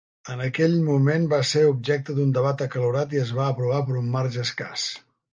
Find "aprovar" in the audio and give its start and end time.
3.49-3.83